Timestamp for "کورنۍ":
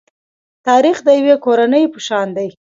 1.45-1.83